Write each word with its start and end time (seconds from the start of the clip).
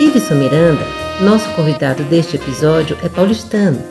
Iveson 0.00 0.36
Miranda, 0.36 0.86
nosso 1.20 1.50
convidado 1.54 2.04
deste 2.04 2.36
episódio, 2.36 2.96
é 3.02 3.08
paulistano 3.08 3.82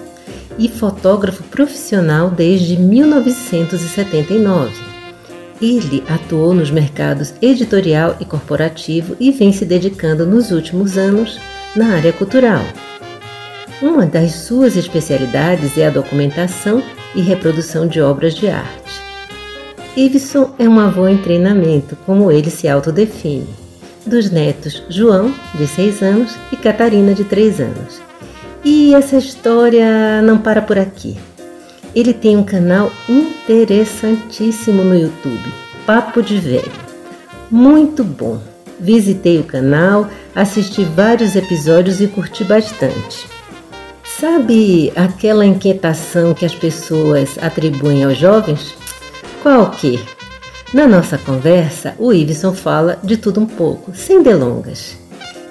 e 0.58 0.70
fotógrafo 0.70 1.44
profissional 1.44 2.30
desde 2.30 2.78
1979. 2.78 4.72
Ele 5.62 6.02
atuou 6.08 6.54
nos 6.54 6.72
mercados 6.72 7.34
editorial 7.42 8.16
e 8.22 8.26
corporativo 8.26 9.18
e 9.20 9.32
vem 9.32 9.52
se 9.52 9.66
dedicando 9.66 10.26
nos 10.26 10.50
últimos 10.50 10.98
anos 10.98 11.38
na 11.76 11.96
área 11.96 12.14
cultural. 12.14 12.62
Uma 13.82 14.06
das 14.06 14.32
suas 14.32 14.78
especialidades 14.78 15.78
é 15.78 15.88
a 15.88 15.92
documentação 15.92 16.82
e 17.16 17.22
reprodução 17.22 17.86
de 17.86 18.00
obras 18.00 18.34
de 18.34 18.48
arte. 18.48 19.02
Iveson 19.98 20.54
é 20.58 20.70
um 20.70 20.80
avô 20.80 21.06
em 21.06 21.18
treinamento, 21.18 21.98
como 22.06 22.32
ele 22.32 22.50
se 22.50 22.70
autodefine 22.70 23.67
dos 24.08 24.32
netos 24.32 24.84
João, 24.90 25.34
de 25.54 25.68
6 25.68 26.02
anos, 26.02 26.36
e 26.52 26.56
Catarina, 26.56 27.14
de 27.14 27.24
3 27.24 27.60
anos. 27.60 28.02
E 28.64 28.96
essa 28.96 29.18
história 29.18 30.22
não 30.22 30.38
para 30.38 30.62
por 30.62 30.80
aqui. 30.80 31.16
Ele 31.96 32.14
tem 32.14 32.36
um 32.38 32.44
canal 32.44 32.92
interessantíssimo 33.08 34.84
no 34.84 34.96
YouTube, 34.96 35.54
Papo 35.86 36.22
de 36.22 36.38
Velho. 36.38 36.72
Muito 37.50 38.04
bom. 38.04 38.40
Visitei 38.80 39.40
o 39.40 39.44
canal, 39.44 40.08
assisti 40.36 40.84
vários 40.84 41.36
episódios 41.36 42.00
e 42.02 42.08
curti 42.08 42.44
bastante. 42.44 43.28
Sabe 44.04 44.92
aquela 44.96 45.46
inquietação 45.46 46.34
que 46.34 46.46
as 46.46 46.54
pessoas 46.54 47.38
atribuem 47.40 48.04
aos 48.04 48.18
jovens? 48.18 48.76
Qual 49.42 49.70
que? 49.72 50.00
Na 50.74 50.86
nossa 50.86 51.18
conversa, 51.18 51.96
o 51.98 52.12
Iveson 52.12 52.54
fala 52.54 53.00
de 53.02 53.16
tudo 53.16 53.40
um 53.40 53.46
pouco, 53.46 53.96
sem 53.96 54.22
delongas. 54.22 54.98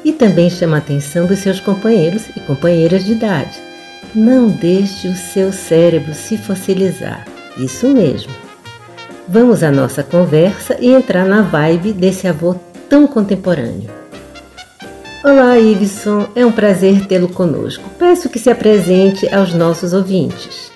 E 0.04 0.12
também 0.12 0.50
chama 0.50 0.76
a 0.76 0.78
atenção 0.78 1.26
dos 1.26 1.38
seus 1.38 1.58
companheiros 1.58 2.28
e 2.36 2.40
companheiras 2.40 3.02
de 3.02 3.12
idade. 3.12 3.58
Não 4.14 4.48
deixe 4.48 5.08
o 5.08 5.16
seu 5.16 5.52
cérebro 5.52 6.12
se 6.12 6.36
fossilizar. 6.36 7.26
Isso 7.56 7.88
mesmo. 7.88 8.32
Vamos 9.26 9.62
à 9.62 9.72
nossa 9.72 10.02
conversa 10.02 10.76
e 10.78 10.88
entrar 10.92 11.24
na 11.24 11.40
vibe 11.40 11.94
desse 11.94 12.28
avô 12.28 12.54
tão 12.86 13.06
contemporâneo. 13.06 13.90
Olá, 15.24 15.58
Iveson, 15.58 16.28
é 16.36 16.44
um 16.44 16.52
prazer 16.52 17.06
tê-lo 17.06 17.28
conosco. 17.28 17.82
Peço 17.98 18.28
que 18.28 18.38
se 18.38 18.50
apresente 18.50 19.26
aos 19.34 19.54
nossos 19.54 19.94
ouvintes. 19.94 20.75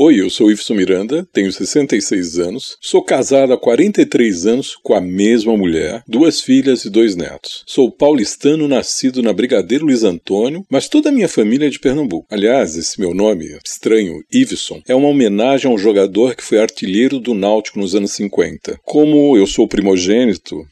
Oi, 0.00 0.20
eu 0.20 0.30
sou 0.30 0.48
Iveson 0.48 0.74
Miranda, 0.74 1.26
tenho 1.32 1.50
66 1.50 2.38
anos, 2.38 2.76
sou 2.80 3.02
casado 3.02 3.52
há 3.52 3.58
43 3.58 4.46
anos 4.46 4.76
com 4.80 4.94
a 4.94 5.00
mesma 5.00 5.56
mulher, 5.56 6.04
duas 6.06 6.40
filhas 6.40 6.84
e 6.84 6.90
dois 6.90 7.16
netos. 7.16 7.64
Sou 7.66 7.90
paulistano 7.90 8.68
nascido 8.68 9.24
na 9.24 9.32
Brigadeiro 9.32 9.86
Luiz 9.86 10.04
Antônio, 10.04 10.64
mas 10.70 10.88
toda 10.88 11.08
a 11.08 11.12
minha 11.12 11.28
família 11.28 11.66
é 11.66 11.68
de 11.68 11.80
Pernambuco. 11.80 12.28
Aliás, 12.30 12.76
esse 12.76 13.00
meu 13.00 13.12
nome, 13.12 13.58
estranho, 13.66 14.22
Iveson, 14.32 14.80
é 14.86 14.94
uma 14.94 15.08
homenagem 15.08 15.68
a 15.68 15.74
um 15.74 15.78
jogador 15.78 16.36
que 16.36 16.44
foi 16.44 16.60
artilheiro 16.60 17.18
do 17.18 17.34
Náutico 17.34 17.80
nos 17.80 17.96
anos 17.96 18.12
50. 18.12 18.78
Como 18.84 19.36
eu 19.36 19.48
sou 19.48 19.66
primogênito, 19.66 20.64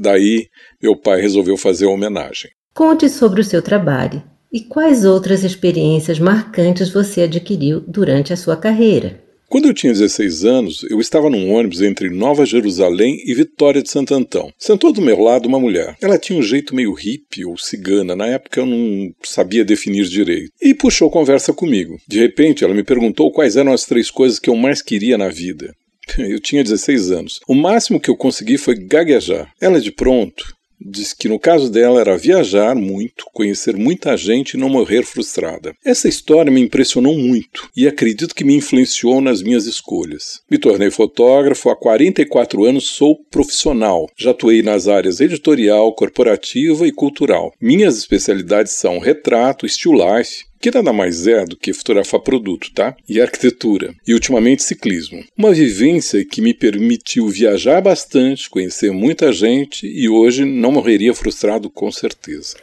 daí 0.00 0.48
meu 0.82 0.96
pai 0.96 1.20
resolveu 1.20 1.56
fazer 1.56 1.86
a 1.86 1.90
homenagem. 1.90 2.50
Conte 2.74 3.08
sobre 3.08 3.40
o 3.40 3.44
seu 3.44 3.62
trabalho. 3.62 4.24
E 4.52 4.60
quais 4.60 5.04
outras 5.04 5.44
experiências 5.44 6.18
marcantes 6.18 6.90
você 6.90 7.22
adquiriu 7.22 7.80
durante 7.80 8.32
a 8.32 8.36
sua 8.36 8.56
carreira? 8.56 9.26
Quando 9.48 9.66
eu 9.68 9.74
tinha 9.74 9.92
16 9.92 10.44
anos, 10.44 10.84
eu 10.90 11.00
estava 11.00 11.30
num 11.30 11.52
ônibus 11.52 11.80
entre 11.80 12.10
Nova 12.10 12.44
Jerusalém 12.44 13.22
e 13.24 13.32
Vitória 13.32 13.80
de 13.80 13.88
Santo 13.88 14.12
Antão. 14.12 14.52
Sentou 14.58 14.92
do 14.92 15.00
meu 15.00 15.20
lado 15.20 15.46
uma 15.46 15.60
mulher. 15.60 15.96
Ela 16.02 16.18
tinha 16.18 16.38
um 16.38 16.42
jeito 16.42 16.74
meio 16.74 16.92
hippie 16.92 17.44
ou 17.44 17.56
cigana, 17.56 18.16
na 18.16 18.26
época 18.26 18.60
eu 18.60 18.66
não 18.66 19.14
sabia 19.22 19.64
definir 19.64 20.04
direito. 20.06 20.50
E 20.60 20.74
puxou 20.74 21.08
conversa 21.10 21.52
comigo. 21.52 21.96
De 22.08 22.18
repente, 22.18 22.64
ela 22.64 22.74
me 22.74 22.82
perguntou 22.82 23.30
quais 23.30 23.56
eram 23.56 23.72
as 23.72 23.84
três 23.84 24.10
coisas 24.10 24.40
que 24.40 24.50
eu 24.50 24.56
mais 24.56 24.82
queria 24.82 25.16
na 25.16 25.28
vida. 25.28 25.72
Eu 26.18 26.38
tinha 26.38 26.62
16 26.62 27.10
anos. 27.10 27.40
O 27.48 27.54
máximo 27.54 27.98
que 27.98 28.08
eu 28.08 28.16
consegui 28.16 28.56
foi 28.56 28.76
gaguejar. 28.76 29.52
Ela 29.60 29.80
de 29.80 29.90
pronto 29.90 30.55
Diz 30.80 31.12
que 31.12 31.28
no 31.28 31.38
caso 31.38 31.70
dela 31.70 32.00
era 32.00 32.18
viajar 32.18 32.74
muito, 32.74 33.26
conhecer 33.32 33.76
muita 33.76 34.16
gente 34.16 34.54
e 34.54 34.56
não 34.56 34.68
morrer 34.68 35.04
frustrada. 35.04 35.74
Essa 35.84 36.08
história 36.08 36.52
me 36.52 36.60
impressionou 36.60 37.16
muito 37.16 37.68
e 37.76 37.88
acredito 37.88 38.34
que 38.34 38.44
me 38.44 38.54
influenciou 38.54 39.20
nas 39.20 39.42
minhas 39.42 39.66
escolhas. 39.66 40.40
Me 40.50 40.58
tornei 40.58 40.90
fotógrafo 40.90 41.70
há 41.70 41.76
44 41.76 42.64
anos, 42.64 42.88
sou 42.88 43.16
profissional. 43.30 44.08
Já 44.16 44.30
atuei 44.30 44.62
nas 44.62 44.86
áreas 44.86 45.20
editorial, 45.20 45.92
corporativa 45.94 46.86
e 46.86 46.92
cultural. 46.92 47.52
Minhas 47.60 47.96
especialidades 47.96 48.72
são 48.72 48.98
retrato, 48.98 49.68
still 49.68 49.94
life, 49.94 50.44
que 50.60 50.70
nada 50.70 50.92
mais 50.92 51.26
é 51.26 51.44
do 51.44 51.56
que 51.56 51.72
fotografar 51.72 52.20
produto, 52.20 52.72
tá? 52.74 52.94
E 53.08 53.20
arquitetura. 53.20 53.94
E 54.06 54.14
ultimamente 54.14 54.62
ciclismo. 54.62 55.24
Uma 55.36 55.52
vivência 55.52 56.24
que 56.24 56.40
me 56.40 56.54
permitiu 56.54 57.28
viajar 57.28 57.80
bastante, 57.80 58.50
conhecer 58.50 58.90
muita 58.90 59.32
gente 59.32 59.86
e 59.86 60.08
hoje 60.08 60.44
não 60.44 60.72
morreria 60.72 61.14
frustrado 61.14 61.70
com 61.70 61.90
certeza. 61.92 62.56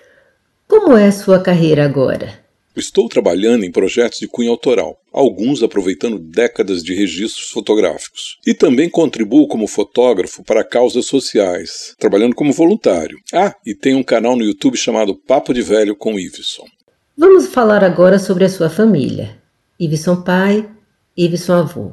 Como 0.67 0.97
é 0.97 1.11
sua 1.11 1.39
carreira 1.39 1.85
agora? 1.85 2.43
Estou 2.75 3.07
trabalhando 3.07 3.63
em 3.63 3.71
projetos 3.71 4.17
de 4.17 4.27
cunho 4.27 4.49
autoral, 4.49 4.97
alguns 5.11 5.61
aproveitando 5.61 6.17
décadas 6.17 6.83
de 6.83 6.95
registros 6.95 7.51
fotográficos. 7.51 8.39
E 8.47 8.55
também 8.55 8.89
contribuo 8.89 9.47
como 9.47 9.67
fotógrafo 9.67 10.43
para 10.43 10.63
causas 10.63 11.05
sociais, 11.05 11.93
trabalhando 11.99 12.33
como 12.33 12.51
voluntário. 12.51 13.19
Ah, 13.31 13.53
e 13.63 13.75
tem 13.75 13.93
um 13.93 14.01
canal 14.01 14.35
no 14.35 14.43
YouTube 14.43 14.75
chamado 14.75 15.15
Papo 15.15 15.53
de 15.53 15.61
Velho 15.61 15.95
com 15.95 16.17
Iveson. 16.17 16.65
Vamos 17.15 17.45
falar 17.45 17.83
agora 17.83 18.17
sobre 18.17 18.43
a 18.43 18.49
sua 18.49 18.71
família. 18.71 19.37
Iveson 19.79 20.23
pai, 20.23 20.67
Iveson 21.15 21.53
avô. 21.53 21.91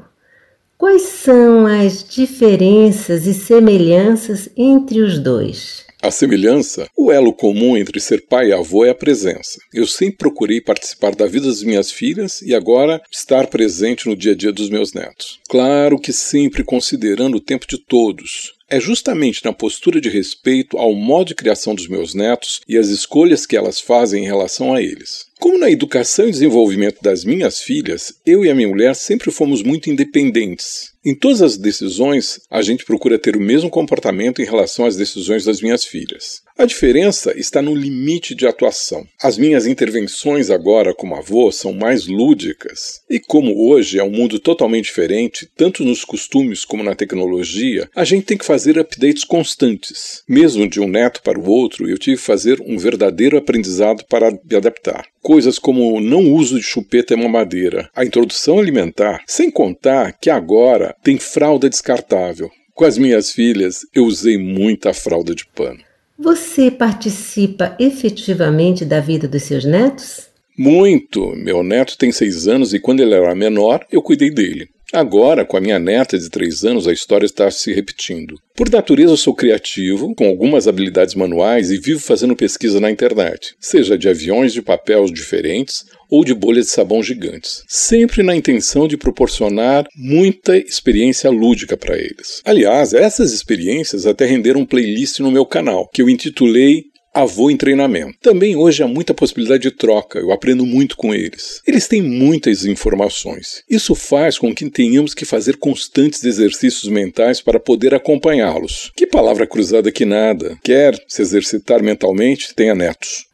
Quais 0.79 1.03
são 1.03 1.67
as 1.67 2.03
diferenças 2.03 3.27
e 3.27 3.35
semelhanças 3.35 4.49
entre 4.57 5.03
os 5.03 5.19
dois? 5.19 5.85
A 6.03 6.11
semelhança, 6.11 6.89
o 6.97 7.13
elo 7.13 7.35
comum 7.35 7.77
entre 7.77 8.01
ser 8.01 8.27
pai 8.27 8.49
e 8.49 8.53
avô 8.55 8.87
é 8.87 8.89
a 8.89 8.95
presença. 8.95 9.61
Eu 9.75 9.87
sempre 9.87 10.17
procurei 10.17 10.59
participar 10.59 11.15
da 11.15 11.27
vida 11.27 11.47
das 11.47 11.63
minhas 11.63 11.93
filhas 11.93 12.41
e 12.41 12.55
agora 12.55 13.03
estar 13.13 13.47
presente 13.49 14.09
no 14.09 14.17
dia 14.17 14.33
a 14.33 14.35
dia 14.35 14.51
dos 14.51 14.71
meus 14.71 14.95
netos. 14.95 15.39
Claro 15.51 15.99
que 15.99 16.15
sempre 16.15 16.65
considerando 16.65 17.37
o 17.37 17.41
tempo 17.41 17.67
de 17.69 17.77
todos, 17.77 18.55
é 18.71 18.79
justamente 18.79 19.45
na 19.45 19.53
postura 19.53 20.01
de 20.01 20.09
respeito 20.09 20.79
ao 20.79 20.95
modo 20.95 21.29
de 21.29 21.35
criação 21.35 21.75
dos 21.75 21.89
meus 21.89 22.15
netos 22.15 22.61
e 22.69 22.79
as 22.79 22.89
escolhas 22.89 23.45
que 23.45 23.57
elas 23.57 23.81
fazem 23.81 24.23
em 24.23 24.27
relação 24.27 24.73
a 24.73 24.81
eles. 24.81 25.27
Como 25.41 25.59
na 25.59 25.71
educação 25.71 26.29
e 26.29 26.31
desenvolvimento 26.31 27.03
das 27.03 27.25
minhas 27.25 27.61
filhas, 27.61 28.15
eu 28.25 28.45
e 28.45 28.51
a 28.51 28.55
minha 28.55 28.69
mulher 28.69 28.95
sempre 28.95 29.31
fomos 29.31 29.63
muito 29.63 29.91
independentes. 29.91 30.93
Em 31.03 31.15
todas 31.15 31.41
as 31.41 31.57
decisões, 31.57 32.41
a 32.51 32.61
gente 32.61 32.85
procura 32.85 33.19
ter 33.19 33.37
o 33.37 33.41
mesmo 33.41 33.71
comportamento 33.71 34.43
em 34.43 34.45
relação 34.45 34.85
às 34.85 34.97
decisões 34.97 35.45
das 35.45 35.63
minhas 35.63 35.83
filhas. 35.83 36.43
A 36.59 36.67
diferença 36.67 37.33
está 37.39 37.63
no 37.63 37.75
limite 37.75 38.35
de 38.35 38.47
atuação. 38.47 39.07
As 39.23 39.39
minhas 39.39 39.67
intervenções 39.67 40.51
agora 40.51 40.95
como 40.95 41.15
avô 41.15 41.51
são 41.51 41.73
mais 41.73 42.07
lúdicas. 42.07 43.01
E 43.09 43.19
como 43.19 43.69
hoje 43.69 43.99
é 43.99 44.05
um 44.05 44.11
mundo 44.11 44.39
totalmente 44.39 44.85
diferente, 44.85 45.49
tanto 45.57 45.85
nos 45.85 46.05
costumes 46.05 46.65
como 46.65 46.83
na 46.83 46.95
tecnologia, 46.95 47.89
a 47.95 48.05
gente 48.05 48.27
tem 48.27 48.37
que 48.37 48.45
fazer 48.45 48.79
updates 48.79 49.25
constantes. 49.25 50.23
Mesmo 50.29 50.69
de 50.69 50.81
um 50.81 50.89
neto 50.89 51.23
para 51.23 51.39
o 51.39 51.49
outro, 51.49 51.89
eu 51.89 51.97
tive 51.97 52.17
que 52.17 52.23
fazer 52.23 52.61
um 52.61 52.77
verdadeiro 52.77 53.39
aprendizado 53.39 54.05
para 54.07 54.31
me 54.31 54.57
adaptar. 54.57 55.07
Coisas 55.23 55.59
como 55.59 55.95
o 55.95 56.01
não 56.01 56.33
uso 56.33 56.59
de 56.59 56.63
chupeta 56.63 57.15
e 57.15 57.17
mamadeira, 57.17 57.89
a 57.95 58.05
introdução 58.05 58.59
alimentar, 58.59 59.23
sem 59.27 59.51
contar 59.51 60.13
que 60.21 60.29
agora 60.29 60.95
tem 61.03 61.19
fralda 61.19 61.71
descartável. 61.71 62.51
Com 62.75 62.85
as 62.85 62.97
minhas 62.97 63.31
filhas, 63.31 63.81
eu 63.95 64.05
usei 64.05 64.39
muita 64.39 64.95
fralda 64.95 65.35
de 65.35 65.47
pano. 65.47 65.90
Você 66.23 66.71
participa 66.71 67.75
efetivamente 67.81 68.85
da 68.85 69.01
vida 69.01 69.27
dos 69.27 69.43
seus 69.43 69.65
netos? 69.65 70.29
Muito. 70.57 71.35
Meu 71.35 71.63
neto 71.63 71.97
tem 71.97 72.13
seis 72.13 72.47
anos 72.47 72.75
e 72.75 72.79
quando 72.79 73.01
ele 73.01 73.15
era 73.15 73.35
menor, 73.35 73.87
eu 73.91 74.03
cuidei 74.03 74.31
dele. 74.31 74.69
Agora, 74.93 75.45
com 75.45 75.57
a 75.57 75.61
minha 75.61 75.79
neta 75.79 76.19
de 76.19 76.29
três 76.29 76.65
anos, 76.65 76.89
a 76.89 76.93
história 76.93 77.25
está 77.25 77.51
se 77.51 77.73
repetindo. 77.73 78.37
Por 78.57 78.69
natureza, 78.69 79.13
eu 79.13 79.17
sou 79.17 79.35
criativo, 79.35 80.15
com 80.15 80.27
algumas 80.27 80.67
habilidades 80.67 81.15
manuais 81.15 81.71
e 81.71 81.79
vivo 81.79 82.01
fazendo 82.01 82.35
pesquisa 82.35 82.81
na 82.81 82.91
internet, 82.91 83.55
seja 83.61 83.97
de 83.97 84.09
aviões 84.09 84.53
de 84.53 84.61
papel 84.61 85.07
diferentes 85.07 85.85
ou 86.11 86.25
de 86.25 86.35
bolhas 86.35 86.67
de 86.67 86.73
sabão 86.73 87.03
gigantes, 87.03 87.63
sempre 87.69 88.23
na 88.23 88.35
intenção 88.35 88.89
de 88.89 88.97
proporcionar 88.97 89.87
muita 89.97 90.57
experiência 90.57 91.31
lúdica 91.31 91.77
para 91.77 91.97
eles. 91.97 92.43
Aliás, 92.45 92.93
essas 92.93 93.33
experiências 93.33 94.07
até 94.07 94.27
renderam 94.27 94.63
um 94.63 94.67
playlist 94.67 95.21
no 95.21 95.31
meu 95.31 95.47
canal, 95.47 95.89
que 95.89 96.03
eu 96.03 96.11
intitulei 96.11 96.91
avô 97.13 97.51
em 97.51 97.57
treinamento. 97.57 98.17
Também 98.21 98.57
hoje 98.57 98.83
há 98.83 98.89
muita 98.89 99.13
possibilidade 99.13 99.63
de 99.63 99.71
troca, 99.71 100.19
eu 100.19 100.33
aprendo 100.33 100.65
muito 100.65 100.97
com 100.97 101.15
eles. 101.15 101.61
Eles 101.67 101.89
têm 101.89 102.03
muitas 102.03 102.65
informações. 102.65 103.63
Isso 103.69 103.95
faz 103.95 104.39
com 104.39 104.55
que 104.55 104.69
tenhamos 104.71 105.15
que 105.15 105.25
fazer 105.25 105.57
constantes 105.57 106.25
exercícios 106.25 106.91
mentais 106.91 107.41
para 107.41 107.61
poder 107.61 107.95
acompanhá-los. 107.95 108.93
Que 108.97 109.07
palavra 109.07 109.47
cruzada 109.47 109.93
que 109.93 110.05
nada. 110.05 110.57
Quer 110.63 110.95
se 111.09 111.23
exercitar 111.23 111.83
mentalmente? 111.83 112.55
Tenha 112.55 112.75
netos. 112.75 113.27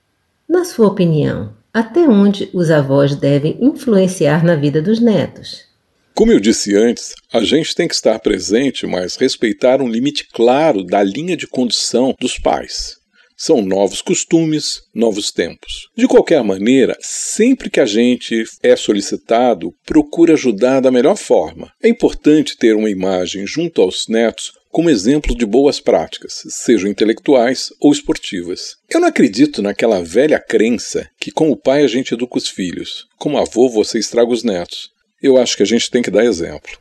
Na 0.49 0.65
sua 0.65 0.87
opinião, 0.87 1.53
até 1.73 2.01
onde 2.09 2.49
os 2.55 2.71
avós 2.71 3.17
devem 3.17 3.59
influenciar 3.61 4.45
na 4.45 4.55
vida 4.55 4.81
dos 4.81 5.01
netos? 5.01 5.67
Como 6.15 6.33
eu 6.33 6.41
disse 6.41 6.75
antes, 6.75 7.13
a 7.31 7.41
gente 7.41 7.75
tem 7.75 7.87
que 7.87 7.95
estar 7.95 8.19
presente, 8.21 8.87
mas 8.87 9.17
respeitar 9.17 9.83
um 9.83 9.89
limite 9.89 10.27
claro 10.33 10.83
da 10.83 11.03
linha 11.03 11.37
de 11.37 11.47
condução 11.47 12.15
dos 12.19 12.39
pais. 12.39 12.97
São 13.37 13.61
novos 13.61 14.01
costumes, 14.01 14.83
novos 14.95 15.31
tempos. 15.31 15.91
De 15.95 16.09
qualquer 16.09 16.43
maneira, 16.43 16.97
sempre 17.01 17.69
que 17.69 17.81
a 17.81 17.85
gente 17.85 18.45
é 18.63 18.75
solicitado, 18.75 19.75
procura 19.85 20.33
ajudar 20.33 20.81
da 20.81 20.91
melhor 20.91 21.17
forma. 21.17 21.71
É 21.83 21.89
importante 21.89 22.57
ter 22.57 22.75
uma 22.75 22.89
imagem 22.89 23.47
junto 23.47 23.83
aos 23.83 24.09
netos 24.09 24.53
como 24.71 24.89
exemplo 24.89 25.37
de 25.37 25.45
boas 25.45 25.81
práticas, 25.81 26.45
sejam 26.49 26.91
intelectuais 26.91 27.73
ou 27.79 27.93
esportivas. 27.93 28.77
Eu 28.91 29.01
não 29.01 29.09
acredito 29.09 29.63
naquela 29.63 30.03
velha 30.03 30.39
crença 30.39 31.07
que, 31.19 31.31
como 31.31 31.57
pai, 31.57 31.85
a 31.85 31.89
gente 31.89 32.15
educa 32.15 32.39
os 32.39 32.49
filhos, 32.49 33.07
como 33.19 33.39
avô, 33.39 33.69
você 33.69 33.99
estraga 33.99 34.31
os 34.31 34.43
netos. 34.43 34.91
Eu 35.23 35.37
acho 35.37 35.59
que 35.59 35.63
a 35.63 35.67
gente 35.67 35.91
tem 35.91 36.03
que 36.03 36.11
dar 36.11 36.25
exemplo. 36.25 36.79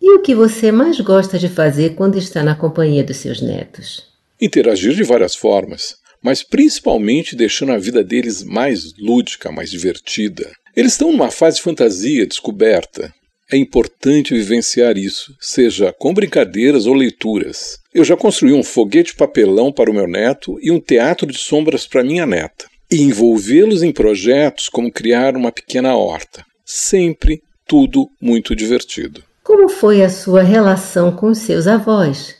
E 0.00 0.14
o 0.14 0.22
que 0.22 0.34
você 0.34 0.70
mais 0.70 1.00
gosta 1.00 1.38
de 1.38 1.48
fazer 1.48 1.94
quando 1.94 2.16
está 2.16 2.42
na 2.42 2.54
companhia 2.54 3.04
dos 3.04 3.16
seus 3.16 3.40
netos? 3.42 4.07
Interagir 4.40 4.94
de 4.94 5.02
várias 5.02 5.34
formas, 5.34 5.96
mas 6.22 6.42
principalmente 6.42 7.34
deixando 7.34 7.72
a 7.72 7.78
vida 7.78 8.04
deles 8.04 8.42
mais 8.42 8.92
lúdica, 8.98 9.50
mais 9.50 9.70
divertida. 9.70 10.50
Eles 10.76 10.92
estão 10.92 11.10
numa 11.10 11.30
fase 11.30 11.56
de 11.56 11.62
fantasia, 11.62 12.26
descoberta. 12.26 13.12
É 13.50 13.56
importante 13.56 14.34
vivenciar 14.34 14.96
isso, 14.98 15.34
seja 15.40 15.92
com 15.98 16.12
brincadeiras 16.12 16.86
ou 16.86 16.94
leituras. 16.94 17.78
Eu 17.92 18.04
já 18.04 18.16
construí 18.16 18.52
um 18.52 18.62
foguete 18.62 19.16
papelão 19.16 19.72
para 19.72 19.90
o 19.90 19.94
meu 19.94 20.06
neto 20.06 20.58
e 20.60 20.70
um 20.70 20.78
teatro 20.78 21.26
de 21.26 21.38
sombras 21.38 21.86
para 21.86 22.04
minha 22.04 22.26
neta. 22.26 22.66
E 22.90 23.02
envolvê-los 23.02 23.82
em 23.82 23.90
projetos 23.90 24.68
como 24.68 24.92
criar 24.92 25.34
uma 25.34 25.50
pequena 25.50 25.96
horta. 25.96 26.44
Sempre 26.64 27.40
tudo 27.66 28.08
muito 28.20 28.54
divertido. 28.54 29.22
Como 29.42 29.68
foi 29.68 30.02
a 30.02 30.10
sua 30.10 30.42
relação 30.42 31.10
com 31.10 31.34
seus 31.34 31.66
avós? 31.66 32.36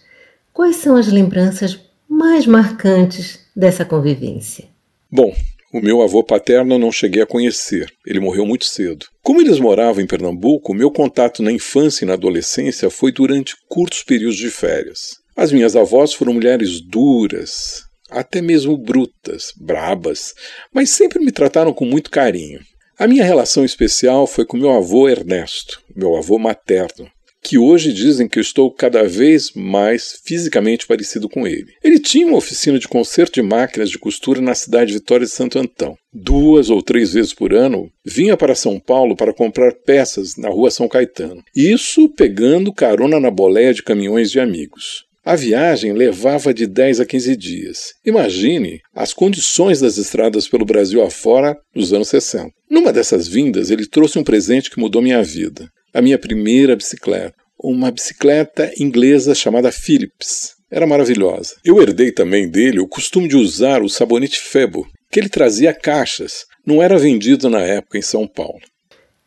Quais 0.53 0.77
são 0.77 0.95
as 0.97 1.09
lembranças 1.09 1.79
mais 2.19 2.47
marcantes 2.47 3.39
dessa 3.55 3.85
convivência? 3.85 4.65
Bom, 5.09 5.33
o 5.73 5.81
meu 5.81 6.03
avô 6.03 6.25
paterno 6.25 6.75
eu 6.75 6.79
não 6.79 6.91
cheguei 6.91 7.23
a 7.23 7.27
conhecer, 7.27 7.89
ele 8.05 8.19
morreu 8.19 8.45
muito 8.45 8.65
cedo. 8.65 9.07
Como 9.23 9.41
eles 9.41 9.61
moravam 9.61 10.03
em 10.03 10.07
Pernambuco, 10.07 10.75
meu 10.75 10.91
contato 10.91 11.45
na 11.45 11.53
infância 11.53 12.05
e 12.05 12.09
na 12.09 12.15
adolescência 12.15 12.91
foi 12.91 13.13
durante 13.13 13.55
curtos 13.69 14.03
períodos 14.03 14.37
de 14.37 14.51
férias. 14.51 15.19
As 15.37 15.53
minhas 15.53 15.77
avós 15.77 16.13
foram 16.13 16.35
mulheres 16.35 16.81
duras, 16.81 17.85
até 18.11 18.43
mesmo 18.43 18.77
brutas, 18.77 19.53
brabas, 19.57 20.35
mas 20.75 20.91
sempre 20.91 21.21
me 21.21 21.31
trataram 21.31 21.73
com 21.73 21.85
muito 21.85 22.11
carinho. 22.11 22.59
A 22.99 23.07
minha 23.07 23.23
relação 23.23 23.65
especial 23.65 24.27
foi 24.27 24.45
com 24.45 24.57
meu 24.57 24.73
avô 24.73 25.09
Ernesto, 25.09 25.81
meu 25.95 26.17
avô 26.17 26.37
materno, 26.37 27.09
que 27.43 27.59
hoje 27.59 27.93
dizem 27.93 28.29
que 28.29 28.41
estou 28.41 28.71
cada 28.71 29.05
vez 29.05 29.53
mais 29.55 30.21
fisicamente 30.25 30.87
parecido 30.87 31.29
com 31.29 31.47
ele. 31.47 31.73
Ele 31.83 31.99
tinha 31.99 32.27
uma 32.27 32.37
oficina 32.37 32.79
de 32.79 32.89
conserto 32.89 33.35
de 33.35 33.43
máquinas 33.43 33.91
de 33.91 33.99
costura 33.99 34.41
na 34.41 34.55
cidade 34.55 34.93
de 34.93 34.99
Vitória 34.99 35.27
de 35.27 35.33
Santo 35.33 35.59
Antão. 35.59 35.97
Duas 36.13 36.71
ou 36.71 36.83
três 36.83 37.13
vezes 37.13 37.33
por 37.33 37.55
ano, 37.55 37.91
vinha 38.05 38.37
para 38.37 38.55
São 38.55 38.79
Paulo 38.81 39.17
para 39.17 39.33
comprar 39.33 39.73
peças 39.73 40.37
na 40.37 40.49
rua 40.49 40.71
São 40.71 40.89
Caetano. 40.89 41.43
Isso 41.55 42.09
pegando 42.09 42.73
carona 42.73 43.21
na 43.21 43.31
boleia 43.31 43.73
de 43.73 43.83
caminhões 43.83 44.31
de 44.31 44.41
amigos. 44.41 45.07
A 45.25 45.37
viagem 45.37 45.93
levava 45.93 46.55
de 46.55 46.67
10 46.67 47.01
a 47.01 47.05
15 47.05 47.37
dias. 47.37 47.93
Imagine 48.05 48.81
as 48.95 49.13
condições 49.13 49.79
das 49.79 49.99
estradas 49.99 50.49
pelo 50.49 50.65
Brasil 50.65 51.03
afora 51.03 51.55
nos 51.75 51.93
anos 51.93 52.09
60. 52.09 52.51
Numa 52.71 52.93
dessas 52.93 53.29
vindas, 53.29 53.71
ele 53.71 53.87
trouxe 53.87 54.19
um 54.19 54.25
presente 54.25 54.71
que 54.71 54.81
mudou 54.81 55.03
minha 55.03 55.23
vida 55.23 55.71
a 55.93 56.03
minha 56.03 56.19
primeira 56.19 56.77
bicicleta, 56.77 57.35
uma 57.59 57.91
bicicleta 57.91 58.71
inglesa 58.79 59.35
chamada 59.35 59.73
Philips. 59.73 60.57
Era 60.71 60.87
maravilhosa. 60.87 61.57
Eu 61.65 61.81
herdei 61.81 62.13
também 62.13 62.49
dele 62.49 62.79
o 62.79 62.87
costume 62.87 63.27
de 63.27 63.37
usar 63.37 63.83
o 63.83 63.89
sabonete 63.89 64.39
Febo, 64.39 64.87
que 65.11 65.19
ele 65.19 65.29
trazia 65.29 65.73
caixas, 65.73 66.45
não 66.65 66.83
era 66.83 66.99
vendido 66.99 67.49
na 67.49 67.61
época 67.61 67.97
em 67.97 68.03
São 68.03 68.27
Paulo. 68.27 68.61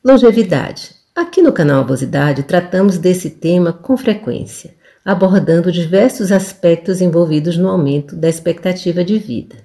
Longevidade. 0.03 0.91
Aqui 1.15 1.41
no 1.41 1.51
canal 1.51 1.81
Avosidade 1.81 2.43
tratamos 2.43 2.97
desse 2.97 3.31
tema 3.31 3.73
com 3.73 3.97
frequência, 3.97 4.75
abordando 5.03 5.71
diversos 5.71 6.31
aspectos 6.31 7.01
envolvidos 7.01 7.57
no 7.57 7.67
aumento 7.67 8.15
da 8.15 8.29
expectativa 8.29 9.03
de 9.03 9.17
vida. 9.17 9.57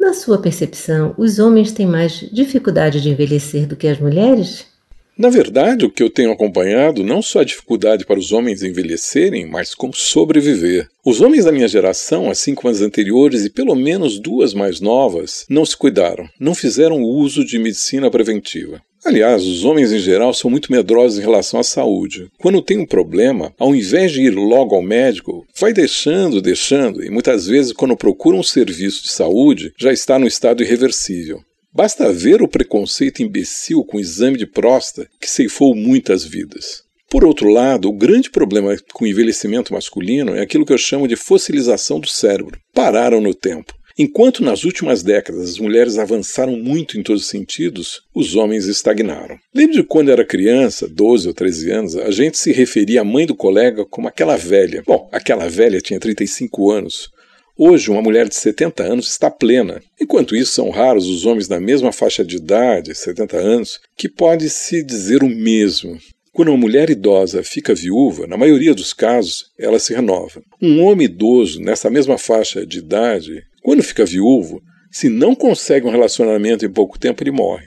Na 0.00 0.14
sua 0.14 0.38
percepção, 0.38 1.14
os 1.16 1.38
homens 1.38 1.70
têm 1.70 1.86
mais 1.86 2.14
dificuldade 2.32 3.00
de 3.00 3.10
envelhecer 3.10 3.66
do 3.66 3.76
que 3.76 3.86
as 3.86 4.00
mulheres? 4.00 4.66
Na 5.16 5.28
verdade, 5.28 5.84
o 5.84 5.90
que 5.90 6.02
eu 6.02 6.08
tenho 6.08 6.32
acompanhado 6.32 7.04
não 7.04 7.20
só 7.20 7.40
a 7.40 7.44
dificuldade 7.44 8.06
para 8.06 8.18
os 8.18 8.32
homens 8.32 8.62
envelhecerem, 8.62 9.46
mas 9.46 9.74
como 9.74 9.94
sobreviver. 9.94 10.88
Os 11.04 11.20
homens 11.20 11.44
da 11.44 11.52
minha 11.52 11.68
geração, 11.68 12.30
assim 12.30 12.54
como 12.54 12.72
as 12.72 12.80
anteriores 12.80 13.44
e 13.44 13.50
pelo 13.50 13.74
menos 13.74 14.18
duas 14.18 14.54
mais 14.54 14.80
novas, 14.80 15.44
não 15.50 15.66
se 15.66 15.76
cuidaram, 15.76 16.28
não 16.40 16.54
fizeram 16.54 17.02
uso 17.02 17.44
de 17.44 17.58
medicina 17.58 18.10
preventiva. 18.10 18.80
Aliás, 19.04 19.44
os 19.44 19.64
homens 19.64 19.90
em 19.90 19.98
geral 19.98 20.32
são 20.32 20.48
muito 20.48 20.70
medrosos 20.70 21.18
em 21.18 21.22
relação 21.22 21.58
à 21.58 21.64
saúde. 21.64 22.28
Quando 22.38 22.62
tem 22.62 22.78
um 22.78 22.86
problema, 22.86 23.52
ao 23.58 23.74
invés 23.74 24.12
de 24.12 24.22
ir 24.22 24.30
logo 24.30 24.76
ao 24.76 24.82
médico, 24.82 25.44
vai 25.58 25.72
deixando, 25.72 26.40
deixando, 26.40 27.04
e 27.04 27.10
muitas 27.10 27.46
vezes, 27.48 27.72
quando 27.72 27.96
procura 27.96 28.36
um 28.36 28.44
serviço 28.44 29.02
de 29.02 29.10
saúde, 29.10 29.72
já 29.76 29.92
está 29.92 30.20
no 30.20 30.26
estado 30.26 30.62
irreversível. 30.62 31.40
Basta 31.74 32.12
ver 32.12 32.42
o 32.42 32.48
preconceito 32.48 33.22
imbecil 33.22 33.82
com 33.82 33.96
o 33.96 34.00
exame 34.00 34.36
de 34.36 34.46
próstata 34.46 35.08
que 35.18 35.30
ceifou 35.30 35.74
muitas 35.74 36.22
vidas. 36.22 36.82
Por 37.08 37.24
outro 37.24 37.48
lado, 37.48 37.88
o 37.88 37.92
grande 37.92 38.30
problema 38.30 38.76
com 38.92 39.04
o 39.04 39.08
envelhecimento 39.08 39.72
masculino 39.72 40.34
é 40.34 40.40
aquilo 40.40 40.66
que 40.66 40.72
eu 40.72 40.78
chamo 40.78 41.08
de 41.08 41.16
fossilização 41.16 41.98
do 41.98 42.08
cérebro. 42.08 42.58
Pararam 42.74 43.20
no 43.20 43.34
tempo. 43.34 43.74
Enquanto 43.98 44.42
nas 44.42 44.64
últimas 44.64 45.02
décadas 45.02 45.50
as 45.50 45.58
mulheres 45.58 45.98
avançaram 45.98 46.56
muito 46.56 46.98
em 46.98 47.02
todos 47.02 47.22
os 47.22 47.28
sentidos, 47.28 48.02
os 48.14 48.34
homens 48.34 48.66
estagnaram. 48.66 49.38
Lembro 49.54 49.76
de 49.76 49.82
quando 49.82 50.10
era 50.10 50.24
criança, 50.24 50.88
12 50.88 51.28
ou 51.28 51.34
13 51.34 51.70
anos, 51.70 51.96
a 51.96 52.10
gente 52.10 52.38
se 52.38 52.52
referia 52.52 53.02
à 53.02 53.04
mãe 53.04 53.26
do 53.26 53.34
colega 53.34 53.84
como 53.84 54.08
aquela 54.08 54.36
velha. 54.36 54.82
Bom, 54.86 55.08
aquela 55.12 55.48
velha 55.48 55.80
tinha 55.80 56.00
35 56.00 56.70
anos. 56.70 57.10
Hoje, 57.56 57.90
uma 57.90 58.00
mulher 58.00 58.28
de 58.28 58.34
70 58.34 58.82
anos 58.82 59.10
está 59.10 59.30
plena. 59.30 59.82
Enquanto 60.00 60.34
isso, 60.34 60.52
são 60.52 60.70
raros 60.70 61.06
os 61.06 61.26
homens 61.26 61.46
da 61.46 61.60
mesma 61.60 61.92
faixa 61.92 62.24
de 62.24 62.36
idade, 62.36 62.94
70 62.94 63.36
anos, 63.36 63.78
que 63.96 64.08
pode 64.08 64.48
se 64.48 64.82
dizer 64.82 65.22
o 65.22 65.28
mesmo. 65.28 65.98
Quando 66.32 66.48
uma 66.48 66.56
mulher 66.56 66.88
idosa 66.88 67.42
fica 67.42 67.74
viúva, 67.74 68.26
na 68.26 68.38
maioria 68.38 68.74
dos 68.74 68.94
casos, 68.94 69.50
ela 69.58 69.78
se 69.78 69.92
renova. 69.92 70.42
Um 70.62 70.82
homem 70.82 71.04
idoso, 71.04 71.60
nessa 71.60 71.90
mesma 71.90 72.16
faixa 72.16 72.64
de 72.64 72.78
idade, 72.78 73.42
quando 73.62 73.82
fica 73.82 74.06
viúvo, 74.06 74.62
se 74.90 75.10
não 75.10 75.34
consegue 75.34 75.86
um 75.86 75.90
relacionamento 75.90 76.64
em 76.64 76.72
pouco 76.72 76.98
tempo, 76.98 77.22
ele 77.22 77.30
morre. 77.30 77.66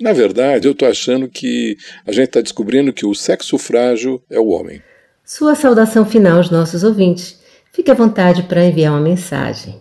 Na 0.00 0.12
verdade, 0.12 0.66
eu 0.66 0.72
estou 0.72 0.88
achando 0.88 1.28
que 1.28 1.76
a 2.04 2.10
gente 2.10 2.24
está 2.24 2.40
descobrindo 2.40 2.92
que 2.92 3.06
o 3.06 3.14
sexo 3.14 3.56
frágil 3.58 4.20
é 4.28 4.40
o 4.40 4.48
homem. 4.48 4.82
Sua 5.24 5.54
saudação 5.54 6.04
final 6.04 6.38
aos 6.38 6.50
nossos 6.50 6.82
ouvintes. 6.82 7.39
Fique 7.72 7.90
à 7.90 7.94
vontade 7.94 8.42
para 8.44 8.64
enviar 8.64 8.92
uma 8.92 9.00
mensagem. 9.00 9.80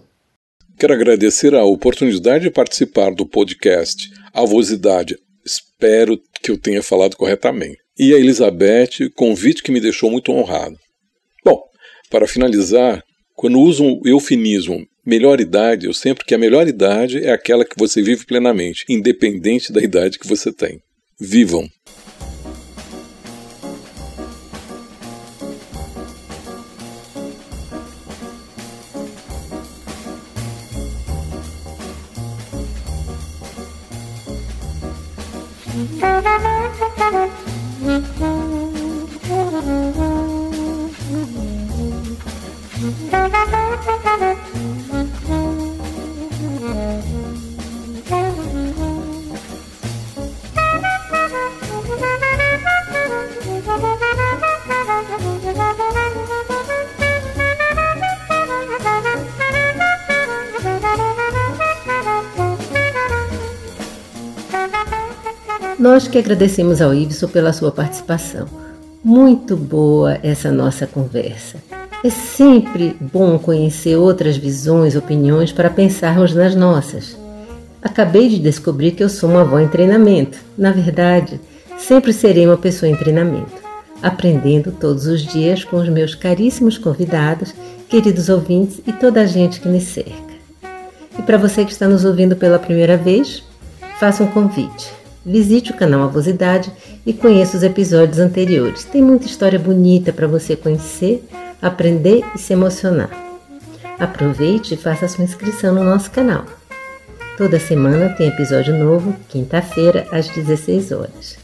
Quero 0.78 0.94
agradecer 0.94 1.56
a 1.56 1.64
oportunidade 1.64 2.46
de 2.46 2.52
participar 2.52 3.14
do 3.14 3.26
podcast 3.26 4.10
Avosidade. 4.34 5.18
Espero 5.46 6.22
que 6.42 6.52
eu 6.52 6.58
tenha 6.58 6.84
falado 6.84 7.18
corretamente. 7.18 7.78
E 7.98 8.14
a 8.14 8.18
Elizabeth, 8.18 9.10
convite 9.16 9.64
que 9.64 9.72
me 9.72 9.82
deixou 9.82 10.10
muito 10.10 10.32
honrado. 10.32 10.78
Bom, 11.44 11.62
para 12.10 12.28
finalizar, 12.28 13.04
quando 13.34 13.60
uso 13.60 13.84
o 13.84 14.08
eufemismo 14.08 14.86
melhor 15.06 15.42
idade, 15.42 15.88
eu 15.88 15.94
sempre 15.94 16.24
que 16.24 16.36
a 16.36 16.38
melhor 16.38 16.68
idade 16.68 17.18
é 17.18 17.32
aquela 17.32 17.66
que 17.66 17.76
você 17.78 18.02
vive 18.02 18.26
plenamente, 18.26 18.86
independente 18.88 19.74
da 19.74 19.82
idade 19.82 20.20
que 20.20 20.28
você 20.28 20.54
tem. 20.54 20.80
Vivam! 21.20 21.68
Nós 65.80 66.10
que 66.10 66.18
agradecemos 66.18 66.82
ao 66.82 66.94
Ibson 66.94 67.30
pela 67.30 67.54
sua 67.54 67.72
participação. 67.72 68.48
Muito 69.02 69.56
boa 69.56 70.20
essa 70.22 70.52
nossa 70.52 70.86
conversa. 70.86 71.58
É 72.02 72.10
sempre 72.10 72.96
bom 73.02 73.38
conhecer 73.38 73.98
outras 73.98 74.38
visões, 74.38 74.96
opiniões 74.96 75.52
para 75.52 75.70
pensarmos 75.70 76.34
nas 76.34 76.56
nossas. 76.56 77.18
Acabei 77.82 78.30
de 78.30 78.40
descobrir 78.40 78.92
que 78.92 79.04
eu 79.04 79.10
sou 79.10 79.30
uma 79.30 79.42
avó 79.42 79.60
em 79.60 79.68
treinamento. 79.68 80.38
Na 80.58 80.72
verdade, 80.72 81.42
sempre 81.78 82.14
serei 82.14 82.48
uma 82.48 82.56
pessoa 82.56 82.90
em 82.90 82.96
treinamento, 82.96 83.52
aprendendo 84.02 84.72
todos 84.72 85.08
os 85.08 85.24
dias 85.24 85.66
com 85.66 85.76
os 85.76 85.90
meus 85.90 86.16
caríssimos 86.16 86.78
convidados, 86.78 87.54
queridos 87.90 88.30
ouvintes 88.30 88.80
e 88.88 88.94
toda 88.94 89.20
a 89.20 89.26
gente 89.26 89.60
que 89.60 89.68
me 89.68 89.82
cerca. 89.82 90.14
E 91.18 91.22
para 91.22 91.38
você 91.38 91.66
que 91.66 91.72
está 91.74 91.86
nos 91.86 92.06
ouvindo 92.06 92.34
pela 92.34 92.58
primeira 92.58 92.96
vez, 92.96 93.44
faça 94.00 94.24
um 94.24 94.28
convite. 94.28 94.90
Visite 95.26 95.72
o 95.72 95.76
canal 95.76 96.04
Avosidade 96.04 96.72
e 97.06 97.12
conheça 97.12 97.58
os 97.58 97.64
episódios 97.64 98.20
anteriores. 98.20 98.86
Tem 98.86 99.02
muita 99.02 99.26
história 99.26 99.60
bonita 99.60 100.14
para 100.14 100.28
você 100.28 100.56
conhecer, 100.56 101.28
aprender 101.62 102.24
e 102.36 102.38
se 102.38 102.54
emocionar. 102.54 103.10
Aproveite 104.00 104.74
e 104.74 104.78
faça 104.78 105.08
sua 105.08 105.24
inscrição 105.24 105.74
no 105.74 105.84
nosso 105.84 106.10
canal. 106.12 106.46
Toda 107.38 107.60
semana 107.60 108.10
tem 108.10 108.28
episódio 108.28 108.78
novo, 108.78 109.16
quinta-feira, 109.30 110.08
às 110.12 110.28
16 110.28 110.92
horas. 110.92 111.38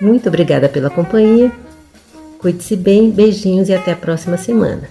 Muito 0.00 0.28
obrigada 0.28 0.68
pela 0.68 0.90
companhia. 0.90 1.50
Cuide-se 2.38 2.76
bem, 2.76 3.10
beijinhos 3.10 3.68
e 3.68 3.74
até 3.74 3.92
a 3.92 3.96
próxima 3.96 4.36
semana. 4.36 4.88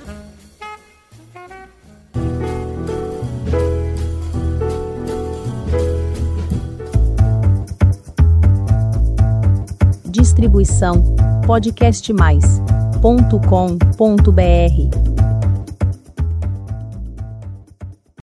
Distribuição 10.05 11.15
podcastmais.com.br 13.01 15.17